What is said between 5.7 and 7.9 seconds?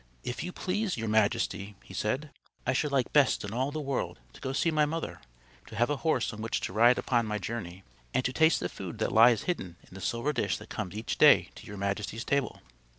have a horse on which to ride upon my journey;